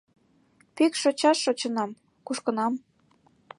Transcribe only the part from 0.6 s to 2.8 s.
-Пӱкш шочаш шочынам, кушкынам.